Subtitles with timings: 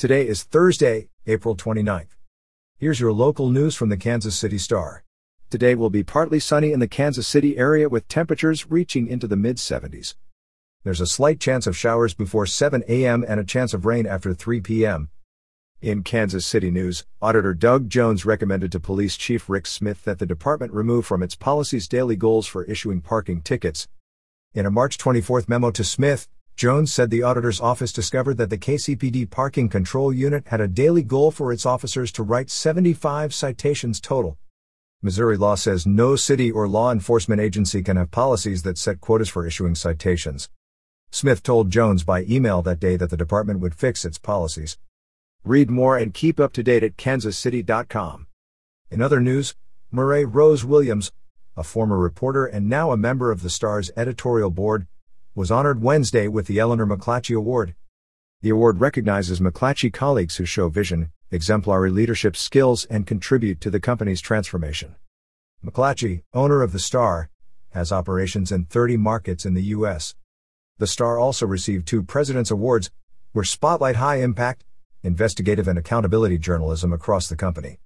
[0.00, 2.16] Today is Thursday, April 29th.
[2.78, 5.04] Here's your local news from the Kansas City Star.
[5.50, 9.36] Today will be partly sunny in the Kansas City area with temperatures reaching into the
[9.36, 10.14] mid 70s.
[10.84, 13.26] There's a slight chance of showers before 7 a.m.
[13.28, 15.10] and a chance of rain after 3 p.m.
[15.82, 20.24] In Kansas City news, Auditor Doug Jones recommended to Police Chief Rick Smith that the
[20.24, 23.86] department remove from its policies daily goals for issuing parking tickets.
[24.54, 26.26] In a March 24 memo to Smith,
[26.60, 31.02] Jones said the auditor's office discovered that the KCPD Parking Control Unit had a daily
[31.02, 34.36] goal for its officers to write 75 citations total.
[35.00, 39.30] Missouri law says no city or law enforcement agency can have policies that set quotas
[39.30, 40.50] for issuing citations.
[41.10, 44.76] Smith told Jones by email that day that the department would fix its policies.
[45.42, 48.26] Read more and keep up to date at kansascity.com.
[48.90, 49.54] In other news,
[49.90, 51.10] Mará Rose Williams,
[51.56, 54.86] a former reporter and now a member of the Star's editorial board,
[55.40, 57.74] was honored Wednesday with the Eleanor McClatchy Award.
[58.42, 63.80] The award recognizes McClatchy colleagues who show vision, exemplary leadership skills, and contribute to the
[63.80, 64.96] company's transformation.
[65.64, 67.30] McClatchy, owner of the Star,
[67.70, 70.14] has operations in 30 markets in the U.S.
[70.76, 72.90] The Star also received two President's Awards,
[73.32, 74.66] which spotlight high impact,
[75.02, 77.78] investigative and accountability journalism across the company.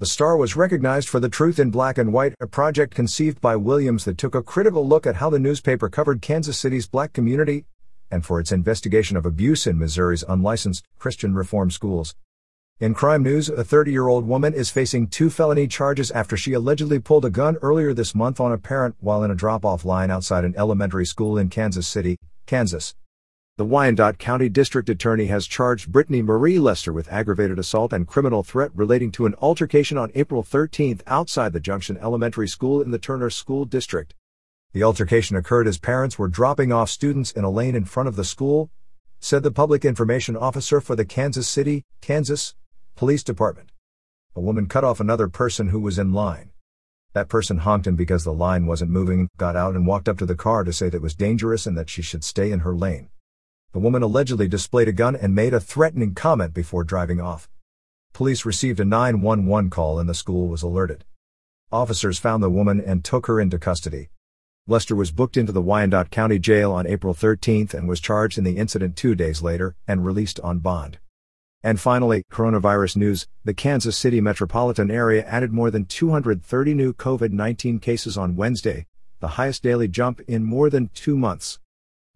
[0.00, 3.54] The Star was recognized for The Truth in Black and White, a project conceived by
[3.54, 7.66] Williams that took a critical look at how the newspaper covered Kansas City's black community,
[8.10, 12.14] and for its investigation of abuse in Missouri's unlicensed Christian reform schools.
[12.78, 16.54] In crime news, a 30 year old woman is facing two felony charges after she
[16.54, 19.84] allegedly pulled a gun earlier this month on a parent while in a drop off
[19.84, 22.94] line outside an elementary school in Kansas City, Kansas.
[23.56, 28.42] The Wyandotte County District Attorney has charged Brittany Marie Lester with aggravated assault and criminal
[28.42, 32.98] threat relating to an altercation on April 13 outside the Junction Elementary School in the
[32.98, 34.14] Turner School District.
[34.72, 38.16] The altercation occurred as parents were dropping off students in a lane in front of
[38.16, 38.70] the school,
[39.18, 42.54] said the public information officer for the Kansas City, Kansas
[42.96, 43.72] Police Department.
[44.34, 46.50] A woman cut off another person who was in line.
[47.12, 50.26] That person honked him because the line wasn't moving, got out and walked up to
[50.26, 53.10] the car to say that was dangerous and that she should stay in her lane.
[53.72, 57.48] The woman allegedly displayed a gun and made a threatening comment before driving off.
[58.12, 61.04] Police received a 911 call and the school was alerted.
[61.70, 64.10] Officers found the woman and took her into custody.
[64.66, 68.44] Lester was booked into the Wyandotte County Jail on April 13 and was charged in
[68.44, 70.98] the incident two days later and released on bond.
[71.62, 77.30] And finally, coronavirus news the Kansas City metropolitan area added more than 230 new COVID
[77.30, 78.86] 19 cases on Wednesday,
[79.20, 81.60] the highest daily jump in more than two months.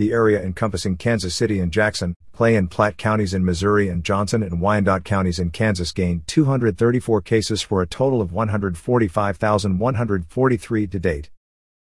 [0.00, 4.42] The area encompassing Kansas City and Jackson, Clay and Platte counties in Missouri and Johnson
[4.42, 11.28] and Wyandotte counties in Kansas gained 234 cases for a total of 145,143 to date.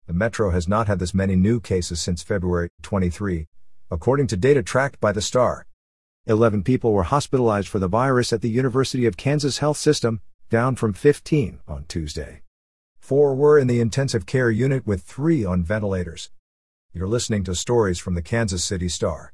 [0.07, 3.47] The metro has not had this many new cases since February 23,
[3.91, 5.65] according to data tracked by the Star.
[6.25, 10.77] 11 people were hospitalized for the virus at the University of Kansas Health System, down
[10.77, 12.43] from 15 on Tuesday.
[12.97, 16.29] Four were in the intensive care unit with three on ventilators.
[16.95, 19.33] You're listening to stories from the Kansas City Star.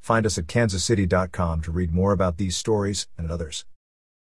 [0.00, 3.64] Find us at kansascity.com to read more about these stories and others.